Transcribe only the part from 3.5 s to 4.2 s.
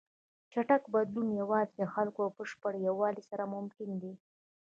ممکن دی.